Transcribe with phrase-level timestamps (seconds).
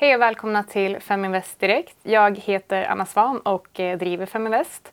[0.00, 1.96] Hej och välkomna till Feminvest Direkt.
[2.02, 4.92] Jag heter Anna Svan och eh, driver Feminvest.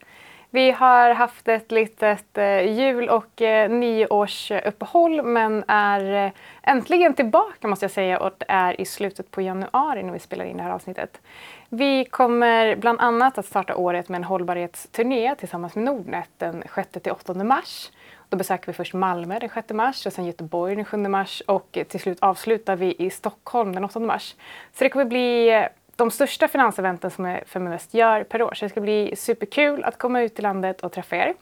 [0.50, 6.32] Vi har haft ett litet eh, jul och eh, nyårsuppehåll men är
[6.62, 10.46] äntligen tillbaka måste jag säga och det är i slutet på januari när vi spelar
[10.46, 11.22] in det här avsnittet.
[11.70, 17.44] Vi kommer bland annat att starta året med en hållbarhetsturné tillsammans med Nordnet den 6-8
[17.44, 17.92] mars.
[18.30, 21.78] Då besöker vi först Malmö den 6 mars och sen Göteborg den 7 mars och
[21.88, 24.36] till slut avslutar vi i Stockholm den 8 mars.
[24.74, 28.54] Så det kommer bli eh, de största finanseventen som Feminvest gör per år.
[28.54, 31.34] Så det ska bli superkul att komma ut i landet och träffa er.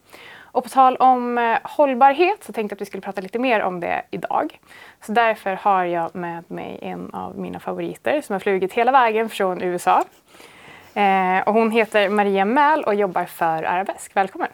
[0.56, 3.62] Och på tal om eh, hållbarhet så tänkte jag att vi skulle prata lite mer
[3.62, 4.60] om det idag.
[5.02, 9.30] Så därför har jag med mig en av mina favoriter som har flugit hela vägen
[9.30, 10.04] från USA.
[10.94, 14.16] Eh, och hon heter Maria Mäl och jobbar för Arabesk.
[14.16, 14.50] Välkommen!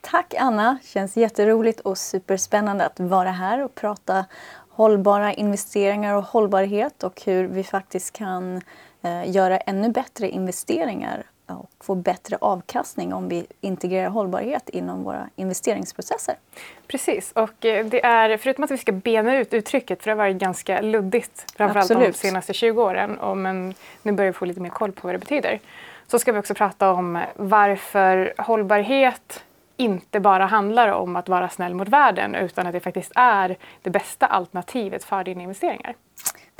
[0.00, 0.78] Tack Anna!
[0.82, 4.24] Känns jätteroligt och superspännande att vara här och prata
[4.68, 8.60] hållbara investeringar och hållbarhet och hur vi faktiskt kan
[9.02, 11.24] eh, göra ännu bättre investeringar
[11.56, 16.34] och få bättre avkastning om vi integrerar hållbarhet inom våra investeringsprocesser.
[16.86, 20.24] Precis, och eh, det är, förutom att vi ska bena ut uttrycket, för det har
[20.24, 22.12] varit ganska luddigt, framförallt Absolut.
[22.12, 25.14] de senaste 20 åren, och men nu börjar vi få lite mer koll på vad
[25.14, 25.60] det betyder,
[26.06, 29.44] så ska vi också prata om varför hållbarhet
[29.76, 33.90] inte bara handlar om att vara snäll mot världen utan att det faktiskt är det
[33.90, 35.94] bästa alternativet för dina investeringar.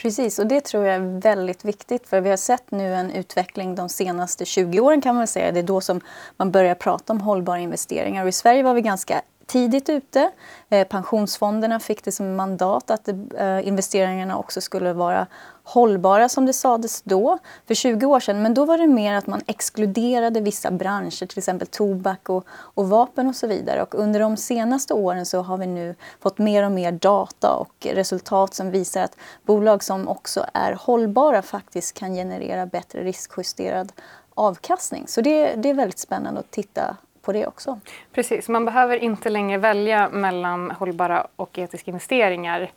[0.02, 3.74] Precis, och det tror jag är väldigt viktigt för vi har sett nu en utveckling
[3.74, 5.52] de senaste 20 åren kan man säga.
[5.52, 6.00] Det är då som
[6.36, 10.30] man börjar prata om hållbara investeringar och i Sverige var vi ganska tidigt ute.
[10.68, 15.26] Eh, pensionsfonderna fick det som mandat att eh, investeringarna också skulle vara
[15.64, 18.42] hållbara som det sades då, för 20 år sedan.
[18.42, 22.88] Men då var det mer att man exkluderade vissa branscher, till exempel tobak och, och
[22.88, 23.82] vapen och så vidare.
[23.82, 27.86] Och under de senaste åren så har vi nu fått mer och mer data och
[27.92, 29.16] resultat som visar att
[29.46, 33.92] bolag som också är hållbara faktiskt kan generera bättre riskjusterad
[34.34, 35.04] avkastning.
[35.08, 37.80] Så det, det är väldigt spännande att titta på det också.
[38.12, 42.70] Precis, man behöver inte längre välja mellan hållbara och etiska investeringar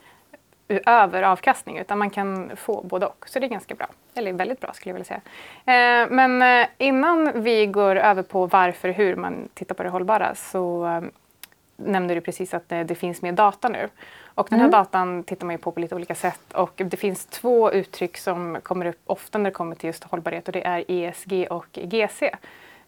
[0.86, 3.26] över avkastning utan man kan få både och.
[3.28, 3.88] Så det är ganska bra.
[4.16, 5.22] Eller väldigt bra skulle jag vilja
[5.66, 6.04] säga.
[6.04, 9.90] Eh, men eh, innan vi går över på varför och hur man tittar på det
[9.90, 11.02] hållbara så eh,
[11.76, 13.90] nämnde du precis att det, finns mer data nu.
[14.36, 14.80] Och den här mm.
[14.80, 18.58] datan tittar man ju på på lite olika sätt och det finns två uttryck som
[18.64, 22.32] kommer upp ofta när det kommer till just hållbarhet och det är ESG och GC.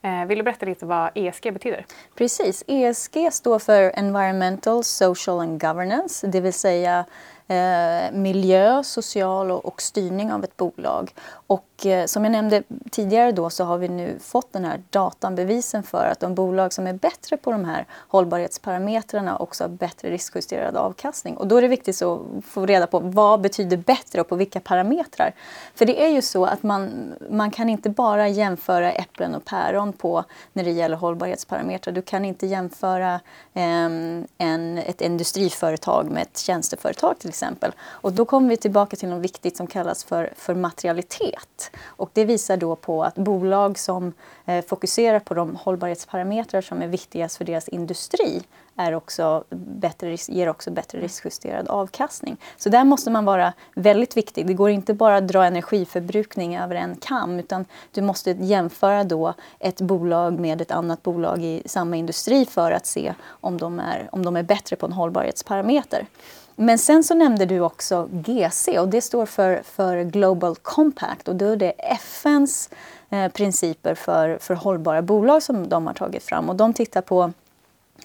[0.05, 1.85] Eh, vill du berätta lite vad ESG betyder?
[2.15, 2.63] Precis.
[2.67, 7.05] ESG står för Environmental, Social and Governance, det vill säga
[7.47, 11.13] eh, miljö, social och, och, styrning av ett bolag.
[11.47, 15.35] Och eh, som jag nämnde tidigare då så har vi nu fått den här datan,
[15.35, 20.09] bevisen för att de bolag som är bättre på de här hållbarhetsparametrarna också har bättre
[20.09, 21.37] riskjusterad avkastning.
[21.37, 24.59] Och då är det viktigt att få reda på vad betyder bättre och på vilka
[24.59, 25.33] parametrar.
[25.75, 29.93] För det är ju så att man, man kan inte bara jämföra äpplen och päron
[29.93, 31.93] på när det gäller hållbarhetsparametrar.
[31.93, 33.13] Du kan inte jämföra
[33.53, 33.85] eh,
[34.37, 37.71] en, ett industriföretag med ett tjänsteföretag till exempel.
[37.81, 41.64] Och då kommer vi tillbaka till något viktigt som kallas för, för materialitet.
[41.85, 44.13] Och det visar då på att bolag som
[44.45, 48.43] eh, fokuserar på de hållbarhetsparametrar som är viktigast för deras industri
[48.77, 52.37] är också bättre, ger också bättre riskjusterad avkastning.
[52.57, 54.47] Så där måste man vara väldigt viktig.
[54.47, 59.33] Det går inte bara att dra energiförbrukning över en kam utan du måste jämföra då
[59.59, 64.09] ett bolag med ett annat bolag i samma industri för att se om de är,
[64.11, 66.05] om de är bättre på en hållbarhetsparameter.
[66.55, 71.35] Men sen så nämnde du också GC och det står för, för Global Compact och
[71.35, 72.69] då är det FNs
[73.09, 77.33] eh, principer för, för hållbara bolag som de har tagit fram och de tittar på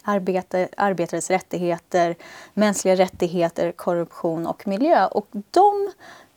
[0.02, 2.16] arbete, arbetares rättigheter,
[2.54, 5.06] mänskliga rättigheter, korruption och miljö.
[5.06, 5.90] Och de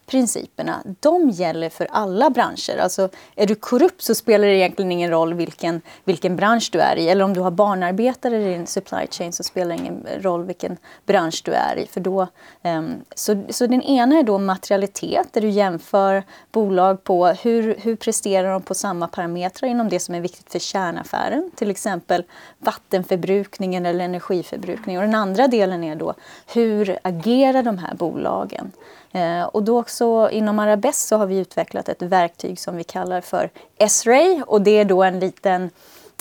[0.06, 2.78] principerna, de gäller för alla branscher.
[2.78, 6.96] Alltså, är du korrupt så spelar det egentligen ingen roll vilken, vilken bransch du är
[6.96, 7.09] i.
[7.09, 10.78] Eller om du har barnarbetare i din supply chain så spelar det ingen roll vilken
[11.05, 11.88] bransch du är i.
[11.88, 12.28] För då,
[12.64, 17.96] um, så, så den ena är då materialitet, där du jämför bolag på hur, hur
[17.96, 21.52] presterar de på samma parametrar inom det som är viktigt för kärnaffären.
[21.56, 22.23] Till exempel
[22.59, 25.02] vattenförbrukningen eller energiförbrukningen.
[25.02, 26.14] Och den andra delen är då
[26.53, 28.72] hur agerar de här bolagen?
[29.13, 33.21] Eh, och då också inom Arabesk så har vi utvecklat ett verktyg som vi kallar
[33.21, 35.69] för S-ray och det är då en liten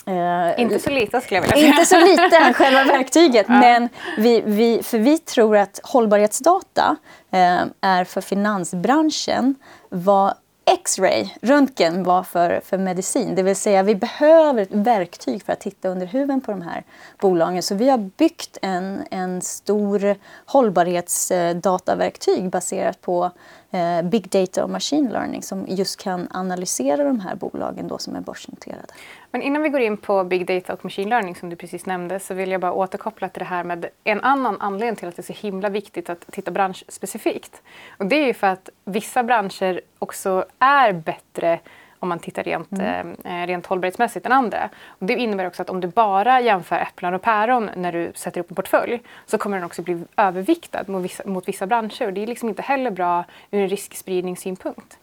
[0.08, 1.68] Uh, inte så liten skulle jag vilja säga.
[1.68, 3.46] Inte så liten, själva verktyget.
[3.48, 3.60] ja.
[3.60, 6.96] Men vi, vi, för vi tror att hållbarhetsdata
[7.34, 9.54] uh, är för finansbranschen
[9.88, 10.34] vad
[10.64, 13.34] X-ray, röntgen, var för, för medicin.
[13.34, 16.84] Det vill säga vi behöver ett verktyg för att titta under huven på de här
[17.20, 17.62] bolagen.
[17.62, 20.16] Så vi har byggt en, en stor
[20.46, 23.30] hållbarhetsdataverktyg baserat på
[23.70, 28.16] eh, big data och machine learning som just kan analysera de här bolagen då som
[28.16, 28.92] är börsnoterade.
[29.32, 32.20] Men innan vi går in på big data och machine learning som du precis nämnde
[32.20, 35.20] så vill jag bara återkoppla till det här med en annan anledning till att det
[35.20, 37.62] är så himla viktigt att titta branschspecifikt.
[37.98, 41.60] Och det är ju för att vissa branscher också är bättre
[41.98, 43.16] om man tittar rent, mm.
[43.24, 44.68] eh, rent hållbarhetsmässigt än andra.
[44.86, 48.40] Och det innebär också att om du bara jämför äpplen och päron när du sätter
[48.40, 52.06] upp en portfölj så kommer den också bli överviktad mot vissa, mot vissa branscher.
[52.06, 54.98] Och det är liksom inte heller bra ur en riskspridningssynpunkt.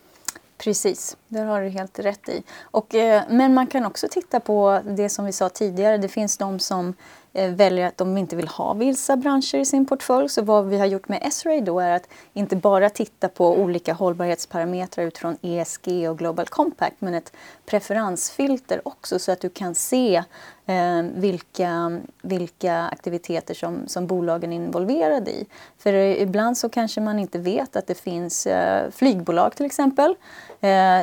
[0.64, 2.44] Precis, det har du helt rätt i.
[2.62, 5.98] Och, eh, men man kan också titta på det som vi sa tidigare.
[5.98, 6.94] Det finns de som
[7.34, 10.30] Eh, väljer att de inte vill ha vissa branscher i sin portfölj.
[10.30, 13.94] Så vad vi har gjort med S-Ray då är att inte bara titta på olika
[13.94, 17.34] hållbarhetsparametrar utifrån ESG och Global Compact men ett
[17.66, 20.24] preferensfilter också så att du kan se
[20.66, 25.46] eh, vilka, vilka aktiviteter som, som bolagen är involverade i.
[25.78, 30.16] För eh, ibland så kanske man inte vet att det finns eh, flygbolag till exempel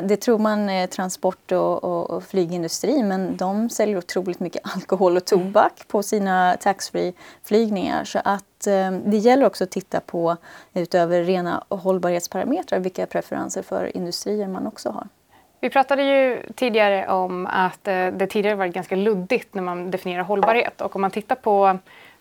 [0.03, 5.17] det tror man är transport och, och, och, flygindustri men de säljer otroligt mycket alkohol
[5.17, 8.03] och tobak på sina taxfree-flygningar.
[8.03, 10.37] Så att eh, det gäller också att titta på,
[10.73, 15.07] utöver rena hållbarhetsparametrar, vilka preferenser för industrier man också har.
[15.59, 20.23] Vi pratade ju tidigare om att eh, det tidigare varit ganska luddigt när man definierar
[20.23, 21.77] hållbarhet och om man tittar på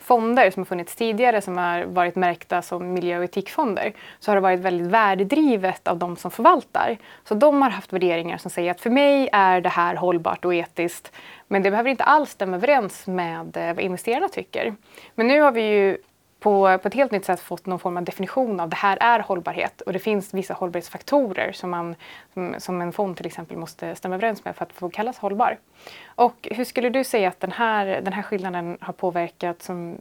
[0.06, 4.36] fonder som har funnits tidigare som har varit märkta som miljö och etikfonder så har
[4.36, 6.98] det varit väldigt värdedrivet av de som förvaltar.
[7.24, 10.54] Så de har haft värderingar som säger att för mig är det här hållbart och
[10.54, 11.12] etiskt
[11.48, 14.74] men det behöver inte alls stämma överens med eh, vad investerarna tycker.
[15.14, 15.98] Men nu har vi ju
[16.40, 19.20] på, på ett helt nytt sätt fått någon form av definition av det här är
[19.20, 21.94] hållbarhet och det finns vissa hållbarhetsfaktorer som, man,
[22.34, 25.58] som, som en fond till exempel måste stämma överens med för att få kallas hållbar.
[26.06, 29.98] Och hur skulle du säga att den här, den här skillnaden har påverkat som,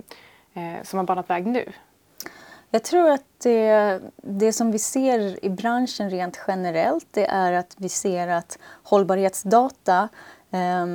[0.54, 1.72] eh, som har banat väg nu?
[2.70, 7.76] Jag tror att det, det som vi ser i branschen rent generellt det är att
[7.78, 10.10] vi ser att hållbarhetsdata
[10.52, 10.86] eh,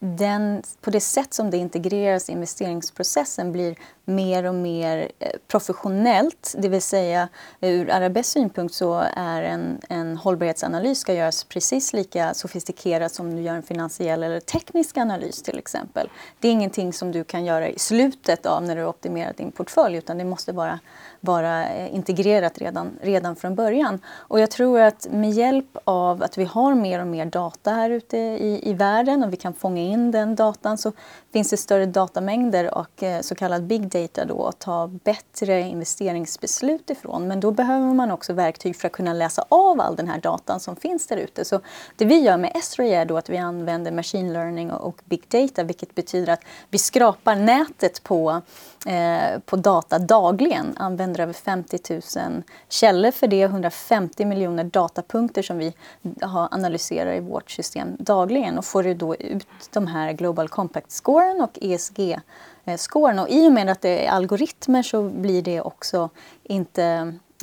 [0.00, 6.54] den, på det sätt som det integreras i investeringsprocessen blir mer och mer eh, professionellt.
[6.58, 7.28] Det vill säga
[7.60, 13.42] ur Arabes synpunkt så är en, en hållbarhetsanalys ska göras precis lika sofistikerat som du
[13.42, 16.08] gör en finansiell eller teknisk analys till exempel.
[16.40, 19.96] Det är ingenting som du kan göra i slutet av när du optimerat din portfölj
[19.96, 20.78] utan det måste vara
[21.20, 24.00] vara integrerat redan, redan från början.
[24.08, 27.90] Och jag tror att med hjälp av att vi har mer och mer data här
[27.90, 30.92] ute i, i världen och vi kan fånga in den datan så
[31.32, 36.90] finns det större datamängder och eh, så kallad big data då att ta bättre investeringsbeslut
[36.90, 37.28] ifrån.
[37.28, 40.60] Men då behöver man också verktyg för att kunna läsa av all den här datan
[40.60, 41.44] som finns där ute.
[41.44, 41.60] Så
[41.96, 45.62] det vi gör med Esri är då att vi använder machine learning och big data
[45.62, 48.42] vilket betyder att vi skrapar nätet på,
[48.86, 50.74] eh, på data dagligen.
[50.76, 55.72] Använder över 50 000 källor för det, 150 miljoner datapunkter som vi
[56.20, 59.46] har analyserar i vårt system dagligen och får då ut
[59.80, 63.18] de här Global Compact scoren och ESG-scoren.
[63.18, 66.10] Och I och med att det är algoritmer så blir det också
[66.42, 66.82] inte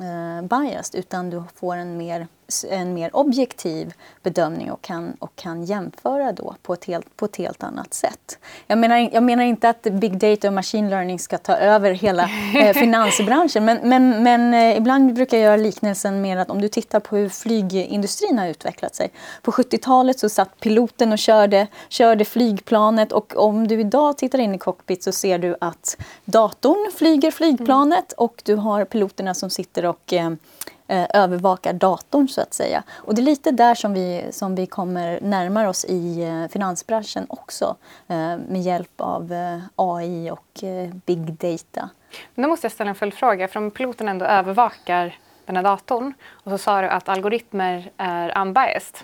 [0.01, 2.27] eh, biased utan du får en mer
[2.69, 3.93] en mer objektiv
[4.24, 8.39] bedömning och kan, och kan jämföra då på ett helt, på ett helt annat sätt.
[8.67, 12.24] Jag menar, jag menar inte att big data och machine learning ska ta över hela
[12.55, 16.67] eh, finansbranschen men, men, men eh, ibland brukar jag göra liknelsen med att om du
[16.67, 19.12] tittar på hur flygindustrin har utvecklat sig.
[19.41, 24.55] På 70-talet så satt piloten och körde, körde flygplanet och om du idag tittar in
[24.55, 29.86] i cockpit så ser du att datorn flyger flygplanet och du har piloterna som sitter
[29.86, 30.31] och eh,
[30.88, 32.84] eh, övervakar datorn så att säga.
[32.94, 37.25] Och det är lite där som vi, som vi kommer närma oss i eh, finansbranschen
[37.30, 37.75] också
[38.08, 41.89] eh, med hjälp av eh, AI och eh, big data.
[42.36, 43.48] Men då måste jag ställa en följdfråga.
[43.48, 48.42] För om piloten ändå övervakar den här datorn och så sa du att algoritmer är
[48.42, 48.98] unbiased.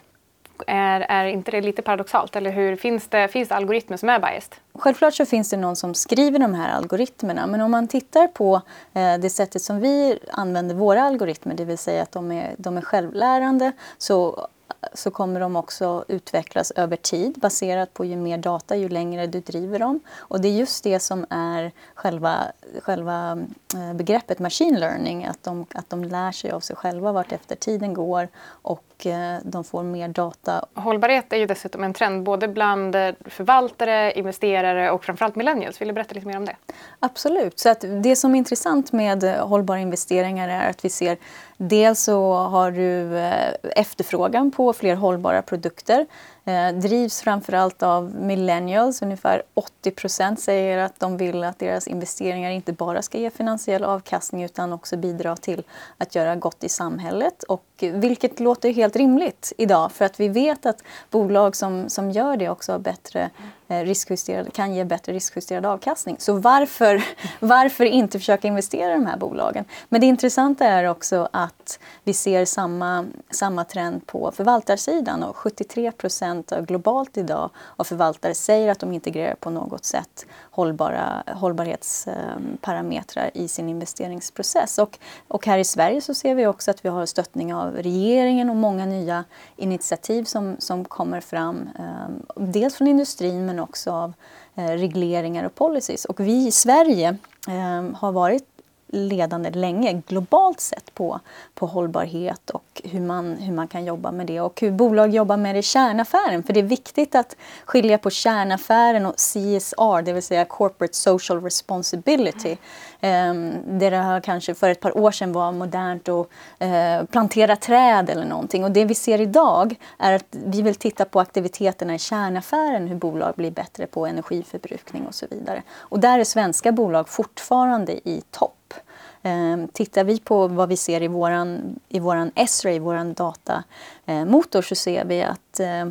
[0.67, 2.35] Är, är inte det lite paradoxalt?
[2.35, 4.55] Eller hur, finns, det, finns det algoritmer som är biased?
[4.73, 8.61] Självklart så finns det någon som skriver de här algoritmerna men om man tittar på
[8.93, 12.77] eh, det sättet som vi använder våra algoritmer, det vill säga att de är, de
[12.77, 14.47] är självlärande, så
[14.93, 19.39] så kommer de också utvecklas över tid baserat på ju mer data, ju längre du
[19.39, 19.99] driver dem.
[20.17, 22.37] Och det är just det som är själva,
[22.81, 23.37] själva
[23.73, 27.55] eh, begreppet machine learning, att de, att de lär sig av sig själva vart efter
[27.55, 30.65] tiden går och eh, de får mer data.
[30.73, 35.81] Hållbarhet är ju dessutom en trend både bland eh, förvaltare, investerare och framförallt millennials.
[35.81, 36.55] Vill du berätta lite mer om det?
[36.99, 37.59] Absolut.
[37.59, 41.17] Så att det som är intressant med hållbara investeringar är att vi ser
[41.63, 46.05] Dels så har du eh, efterfrågan på fler hållbara produkter.
[46.45, 49.01] Eh, drivs framförallt av millennials.
[49.01, 54.43] Ungefär 80 säger att de vill att deras investeringar inte bara ska ge finansiell avkastning
[54.43, 55.63] utan också bidra till
[55.97, 57.43] att göra gott i samhället.
[57.43, 62.37] Och, vilket låter helt rimligt idag för att vi vet att bolag som, som gör
[62.37, 63.29] det också har bättre
[63.71, 66.15] Eh, riskjusterad, kan ge bättre riskjusterad avkastning.
[66.19, 67.03] Så varför,
[67.39, 69.65] varför inte försöka investera i de här bolagen?
[69.89, 75.91] Men det intressanta är också att vi ser samma, samma trend på förvaltarsidan och 73
[75.91, 83.47] procent globalt idag av förvaltare säger att de integrerar på något sätt hållbara, hållbarhetsparametrar i
[83.47, 84.77] sin investeringsprocess.
[84.77, 88.49] Och, och här i Sverige så ser vi också att vi har stöttning av regeringen
[88.49, 89.23] och många nya
[89.55, 91.69] initiativ som, som kommer fram.
[91.79, 94.13] Eh, dels från industrin men också av
[94.55, 96.05] eh, regleringar och policies.
[96.05, 98.43] Och vi i Sverige ehm, har varit
[98.91, 101.19] ledande länge globalt sett på,
[101.53, 105.37] på hållbarhet och hur man, hur man kan jobba med det och hur bolag jobbar
[105.37, 106.43] med det i kärnaffären.
[106.43, 111.43] För det är viktigt att skilja på kärnaffären och CSR, det vill säga Corporate Social
[111.43, 112.57] Responsibility.
[113.01, 116.27] Ehm, det här kanske för ett par år sedan var modernt att
[116.59, 118.63] eh, plantera träd eller någonting.
[118.63, 122.95] Och det vi ser idag är att vi vill titta på aktiviteterna i kärnaffären, hur
[122.95, 125.63] bolag blir bättre på energiförbrukning och så vidare.
[125.77, 128.73] Och där är svenska bolag fortfarande i topp.
[129.21, 134.75] Eh, tittar vi på vad vi ser i våran, i våran S-ray, våran datamotor, så
[134.75, 135.85] ser vi att eh,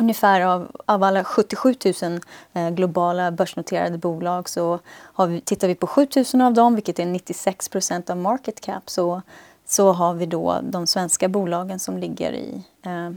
[0.00, 2.20] ungefär av, av alla 77 000
[2.52, 6.98] eh, globala börsnoterade bolag så har vi, tittar vi på 7 000 av dem, vilket
[6.98, 9.22] är 96 procent av market cap, så,
[9.66, 13.10] så har vi då de svenska bolagen som ligger i, eh, eh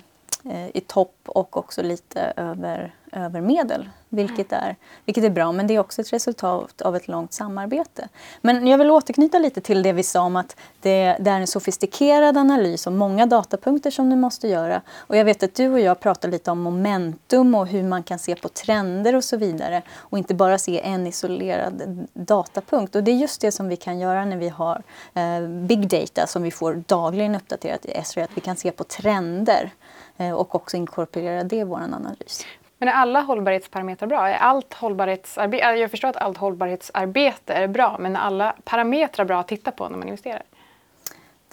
[0.74, 5.76] i topp och också lite över, över medel vilket är, vilket är bra, men det
[5.76, 8.08] är också ett resultat av ett långt samarbete.
[8.42, 11.48] Men jag vill återknyta lite till det vi sa om att det, det är en
[11.48, 14.82] sofistikerad analys och många datapunkter som du måste göra.
[14.92, 18.20] Och jag vet att du och jag pratar lite om momentum och hur man kan
[18.20, 22.96] se på trender och så vidare och inte bara se en isolerad datapunkt.
[22.96, 24.84] Och det är just det som vi kan göra när vi har
[25.14, 28.84] eh, big data som vi får dagligen uppdaterat i Esri, att vi kan se på
[28.84, 29.83] trender eh,
[30.18, 32.46] och också inkorporera det i vår analys.
[32.78, 34.30] Men är alla hållbarhetsparametrar bra?
[34.30, 39.40] Är allt hållbarhetsarbete, jag förstår att allt hållbarhetsarbete är bra, men är alla parametrar bra
[39.40, 40.44] att titta på när man investerar?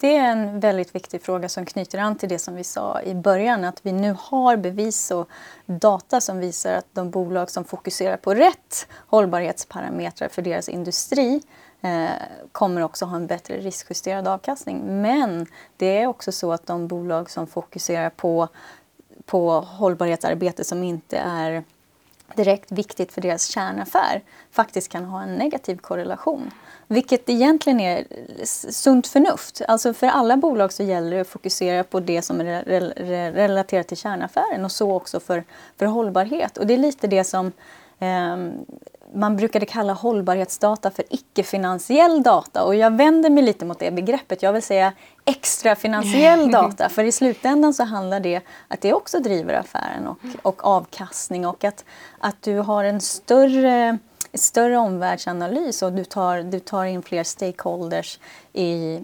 [0.01, 3.13] Det är en väldigt viktig fråga som knyter an till det som vi sa i
[3.13, 5.29] början, att vi nu har bevis och
[5.65, 11.41] data som visar att de bolag som fokuserar på rätt hållbarhetsparametrar för deras industri eh,
[11.81, 12.09] Eh,
[12.51, 15.01] kommer också ha en bättre riskjusterad avkastning.
[15.01, 15.45] Men
[15.77, 18.47] det är också så att de bolag som fokuserar på
[19.25, 21.63] på hållbarhetsarbete som inte är
[22.35, 24.21] direkt viktigt för deras kärnaffär
[24.51, 26.51] faktiskt kan ha en negativ korrelation.
[26.87, 28.05] Vilket egentligen är
[28.71, 29.61] sunt förnuft.
[29.67, 32.63] Alltså för alla bolag så gäller det att fokusera på det som är
[33.31, 35.43] relaterat till kärnaffären och så också för,
[35.77, 36.57] för hållbarhet.
[36.57, 37.51] Och det är lite det som
[37.99, 38.37] eh,
[39.13, 42.63] man brukade kalla hållbarhetsdata för icke-finansiell data.
[42.63, 44.43] Och jag vänder mig lite mot det begreppet.
[44.43, 44.93] Jag vill säga
[45.25, 46.89] extrafinansiell data.
[46.89, 51.45] För i slutändan så handlar det att det också driver affären och, och avkastning.
[51.47, 51.85] Och att,
[52.19, 53.97] att du har en större
[54.33, 58.19] större omvärldsanalys och du tar, du tar in fler stakeholders
[58.53, 58.99] i,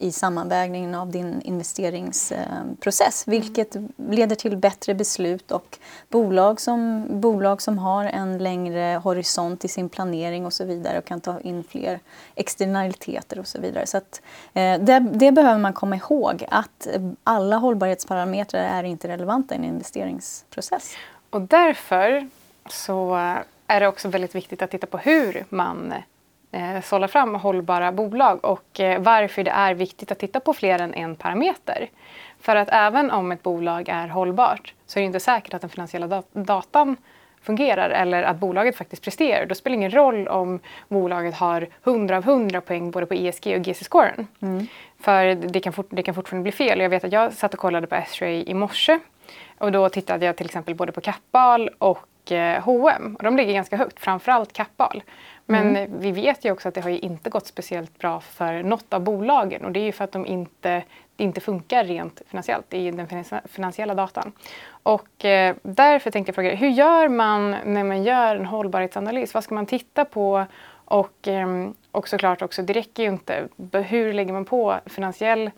[0.00, 5.78] i sammanvägningen av din investeringsprocess vilket leder till bättre beslut och
[6.08, 11.04] bolag som, bolag som har en längre horisont i sin planering och så vidare och
[11.04, 12.00] kan ta in fler
[12.34, 13.86] externaliteter och så vidare.
[13.86, 14.22] Så att,
[14.54, 16.88] eh, det, det, behöver man komma ihåg att
[17.24, 20.94] alla hållbarhetsparametrar är inte relevanta i en investeringsprocess.
[21.30, 22.28] Och därför
[22.68, 25.98] så eh, är det också väldigt viktigt att titta på hur man eh,
[26.82, 30.94] sålla fram hållbara bolag och eh, varför det är viktigt att titta på fler än
[30.94, 31.88] en parameter.
[32.40, 35.70] För att även om ett bolag är hållbart så är det inte säkert att den
[35.70, 36.96] finansiella dat datan
[37.42, 39.46] fungerar eller att bolaget faktiskt presterar.
[39.46, 43.46] Då spelar det ingen roll om bolaget har 100 av 100 poäng både på ESG
[43.46, 44.26] och GC-scoren.
[44.42, 44.66] Mm.
[45.00, 46.80] För det kan, fort, det kan fortfarande bli fel.
[46.80, 48.98] Jag vet att jag satt och kollade på S-ray i morse
[49.58, 53.52] och då tittade jag till exempel både på Kappahl och eh, H&M och de ligger
[53.52, 55.02] ganska högt, framförallt Kappahl.
[55.46, 56.00] Men mm.
[56.00, 59.64] vi vet ju också att det har inte gått speciellt bra för något av bolagen
[59.64, 60.82] och det är ju för att de inte,
[61.16, 64.32] det inte funkar rent finansiellt i den finansiella datan.
[64.82, 69.34] Och eh, därför tänkte jag fråga hur gör man när man gör en hållbarhetsanalys?
[69.34, 70.46] Vad ska man titta på?
[70.84, 73.48] Och, eh, och såklart också, det räcker ju inte.
[73.72, 75.50] Hur lägger man på finansiell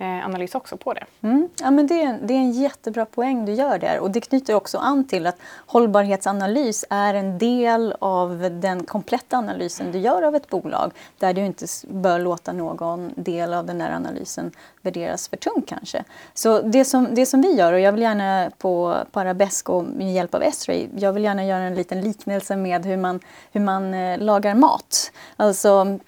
[0.00, 1.04] Eh, analys också på det.
[1.22, 1.48] Mm.
[1.60, 4.54] Ja, men det, är, det är en jättebra poäng du gör där och det knyter
[4.54, 5.36] också an till att
[5.66, 11.44] hållbarhetsanalys är en del av den kompletta analysen du gör av ett bolag där du
[11.44, 14.50] inte bör låta någon del av den här analysen
[14.82, 16.04] värderas för tung kanske.
[16.34, 20.34] Så det som, det som vi gör, och jag vill gärna på, på med hjälp
[20.34, 23.20] av Esray, jag vill gärna göra en liten liknelse med hur man,
[23.52, 25.12] hur man eh, lagar mat.
[25.36, 25.98] Alltså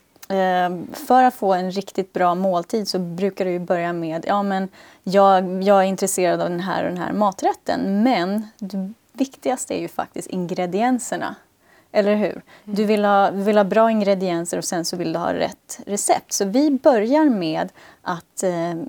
[0.92, 4.68] för att få en riktigt bra måltid så brukar du börja med ja men
[5.02, 9.80] jag, jag är intresserad av den här och den här maträtten men det viktigaste är
[9.80, 11.34] ju faktiskt ingredienserna.
[11.92, 12.32] Eller hur?
[12.32, 12.42] Mm.
[12.64, 16.32] Du vill, ha, vill ha bra ingredienser och sen så vill du ha rätt recept.
[16.32, 17.68] Så vi börjar med
[18.02, 18.42] att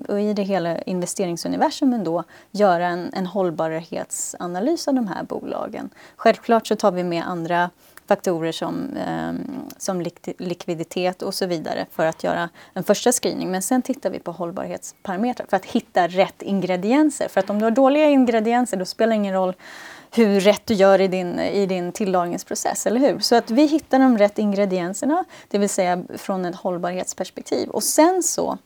[0.08, 5.90] och eh, i det hela investeringsuniversumen då göra en, en hållbarhetsanalys av de här bolagen.
[6.16, 7.70] Självklart så tar vi med andra
[8.06, 9.32] faktorer som, eh,
[9.78, 10.00] som
[10.38, 13.50] likviditet och så vidare för att göra en första screening.
[13.50, 17.28] Men sen tittar vi på hållbarhetsparametrar för att hitta rätt ingredienser.
[17.28, 19.54] För att om du har dåliga ingredienser då spelar det ingen roll
[20.14, 23.18] hur rätt du gör i din, i din tillagningsprocess, eller hur?
[23.18, 27.68] Så att vi hittar de rätt ingredienserna, det vill säga från ett hållbarhetsperspektiv.
[27.68, 28.58] Och sen så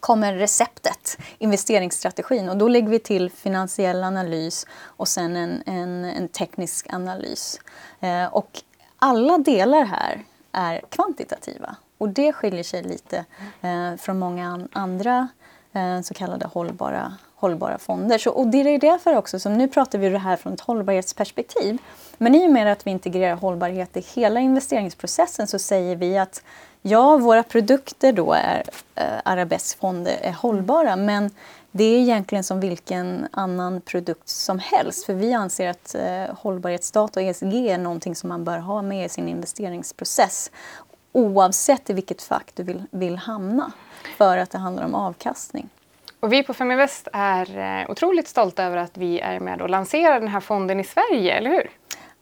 [0.00, 2.48] kommer receptet, investeringsstrategin.
[2.48, 7.60] Och då lägger vi till finansiell analys och sen en, en, en teknisk analys.
[8.00, 8.60] Eh, och
[8.98, 11.76] alla delar här är kvantitativa.
[11.98, 13.24] Och det skiljer sig lite
[13.60, 15.28] eh, från många an andra
[15.72, 18.18] eh, så kallade hållbara, hållbara fonder.
[18.18, 21.78] Så, och det är därför också som nu pratar vi det här från ett hållbarhetsperspektiv.
[22.18, 26.42] Men i och med att vi integrerar hållbarhet i hela investeringsprocessen så säger vi att
[26.82, 28.62] ja, våra produkter då är
[28.94, 31.30] eh, Arabeskfonder är hållbara men
[31.70, 35.06] det är egentligen som vilken annan produkt som helst.
[35.06, 39.06] För vi anser att eh, hållbarhetsdata och ESG är någonting som man bör ha med
[39.06, 40.50] i sin investeringsprocess
[41.12, 43.72] oavsett i vilket fack du vill, vill hamna
[44.16, 45.68] för att det handlar om avkastning.
[46.20, 50.20] Och vi på Feminvest är eh, otroligt stolta över att vi är med och lanserar
[50.20, 51.70] den här fonden i Sverige, eller hur?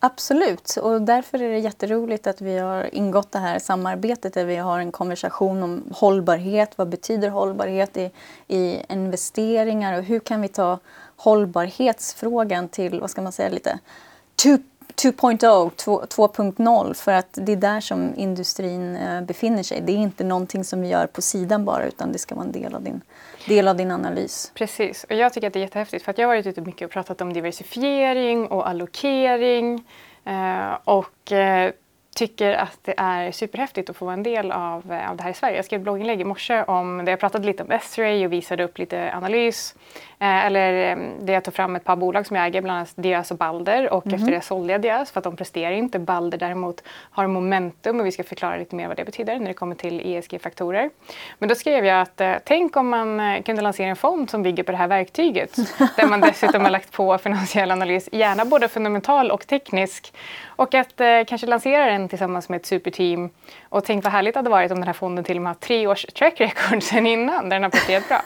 [0.02, 4.56] Absolut, och därför är det jätteroligt att vi har ingått det här samarbetet där vi
[4.56, 6.78] har en konversation om hållbarhet.
[6.78, 8.10] Vad betyder hållbarhet i,
[8.48, 10.78] i investeringar och hur kan vi ta
[11.16, 13.78] hållbarhetsfrågan till, vad ska man säga, lite
[15.04, 15.70] 2.0,
[16.06, 19.80] 2.0 för att det är där som industrin eh, befinner sig.
[19.80, 22.52] Det är inte någonting som vi gör på sidan bara utan det ska vara en
[22.52, 23.00] del av din,
[23.48, 24.52] del av din analys.
[24.54, 26.86] Precis, och jag tycker att det är jättehäftigt för att jag har varit ute mycket
[26.86, 29.84] och pratat om diversifiering och allokering
[30.24, 31.72] eh, och eh,
[32.14, 35.34] tycker att det är superhäftigt att få vara en del av, av det här i
[35.34, 35.56] Sverige.
[35.56, 38.64] Jag skrev ett blogginlägg i morse om där jag pratade lite om S-ray och visade
[38.64, 39.74] upp lite analys
[40.22, 42.92] Eh, eller eh, det jag tog fram ett par bolag som jag äger, bland annat
[42.96, 43.92] Diös och Balder.
[43.92, 44.20] Och mm.
[44.20, 45.98] efter det sålde jag Diös för att de presterar inte.
[45.98, 49.54] Balder däremot har momentum och vi ska förklara lite mer vad det betyder när det
[49.54, 50.90] kommer till ESG-faktorer.
[51.38, 54.42] Men då skrev jag att eh, tänk om man eh, kunde lansera en fond som
[54.42, 55.56] bygger på det här verktyget.
[55.96, 60.12] där man dessutom har lagt på finansiell analys, gärna både fundamental och teknisk.
[60.46, 63.30] Och att eh, kanske lansera den tillsammans med ett superteam.
[63.68, 65.54] Och tänk vad härligt det hade varit om den här fonden till och med har
[65.54, 68.22] tre års track record sen innan där den har presterat bra.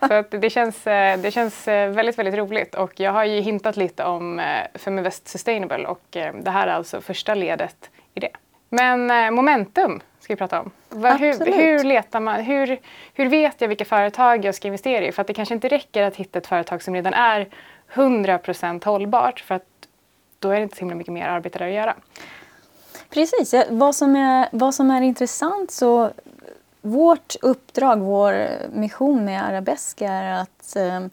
[0.08, 3.40] Så att det känns, eh, det känns eh, väldigt, väldigt roligt och jag har ju
[3.40, 8.30] hintat lite om eh, Feminvest Sustainable och det här är alltså första ledet i det.
[8.70, 10.70] Men momentum ska vi prata om.
[11.18, 12.78] Hur, hur, letar man, hur,
[13.14, 15.12] hur vet jag vilka företag jag ska investera i?
[15.12, 17.48] För att det kanske inte räcker att hitta ett företag som redan är
[17.92, 19.62] 100% hållbart för att
[20.38, 21.94] då är det inte så himla mycket mer arbete där att göra.
[23.10, 26.10] Precis, vad som är, vad som är intressant så
[26.80, 31.06] vårt uppdrag, vår mission med Arabesk är att eh,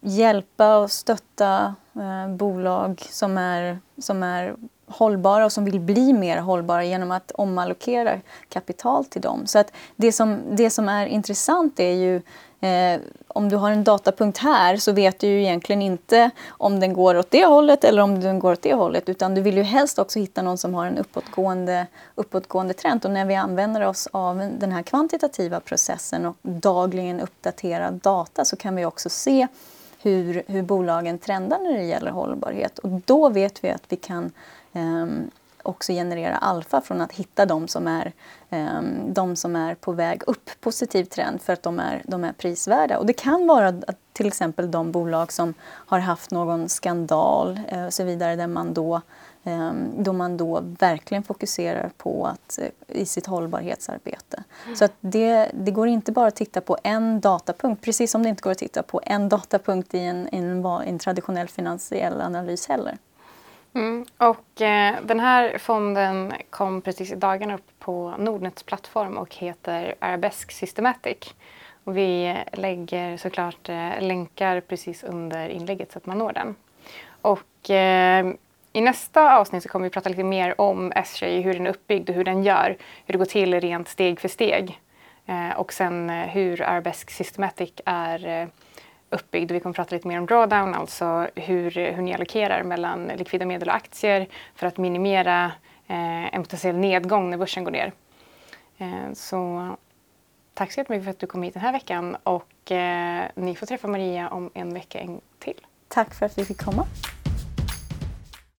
[0.00, 4.54] hjälpa och stötta eh, bolag som är, som är
[4.86, 9.46] hållbara och som vill bli mer hållbara genom att omallokera kapital till dem.
[9.46, 12.22] Så att det som, det som är intressant är ju
[12.62, 16.92] Eh, om du har en datapunkt här så vet du ju egentligen inte om den
[16.92, 19.62] går åt det hållet eller om den går åt det hållet utan du vill ju
[19.62, 23.04] helst också hitta någon som har en uppåtgående, uppåtgående trend.
[23.04, 28.56] Och när vi använder oss av den här kvantitativa processen och dagligen uppdaterar data så
[28.56, 29.46] kan vi också se
[30.02, 32.78] hur, hur bolagen trendar när det gäller hållbarhet.
[32.78, 34.32] Och då vet vi att vi kan
[34.72, 35.06] eh,
[35.62, 38.12] också generera alfa från att hitta de som är,
[38.50, 42.32] um, de som är på väg upp, positiv trend för att de är, de är
[42.32, 42.98] prisvärda.
[42.98, 43.74] Och det kan vara
[44.12, 48.74] till exempel de bolag som har haft någon skandal uh, och så vidare där man
[48.74, 49.00] då
[49.44, 54.44] um, då man då verkligen fokuserar på att, uh, i sitt hållbarhetsarbete.
[54.64, 54.76] Mm.
[54.76, 58.28] Så att det, det går inte bara att titta på en datapunkt, precis som det
[58.28, 62.98] inte går att titta på en datapunkt i en, en, en traditionell finansiell analys heller.
[63.74, 64.04] Mm.
[64.18, 69.94] Och eh, den här fonden kom precis i dagarna upp på Nordnets plattform och heter
[69.98, 71.34] Arabesk Systematic.
[71.84, 76.54] Och vi lägger såklart eh, länkar precis under inlägget så att man når den.
[77.22, 78.32] Och eh,
[78.72, 82.08] i nästa avsnitt så kommer vi prata lite mer om SJ, hur den är uppbyggd
[82.10, 84.80] och hur den gör, hur det går till rent steg för steg.
[85.26, 88.48] Eh, och sen eh, hur Arabesk Systematic är eh,
[89.12, 89.52] uppbyggd.
[89.52, 93.68] Vi kommer prata lite mer om drawdown, alltså hur, hur ni allokerar mellan likvida medel
[93.68, 95.44] och aktier för att minimera
[95.86, 97.92] eh, en potentiell nedgång när börsen går ner.
[98.78, 99.68] Eh, så
[100.54, 103.66] tack så jättemycket för att du kom hit den här veckan och eh, ni får
[103.66, 105.66] träffa Maria om en vecka en till.
[105.88, 106.86] Tack för att vi fick komma.